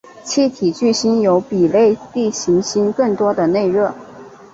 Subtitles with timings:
[0.23, 3.93] 气体巨星有比类地行星更多的内热。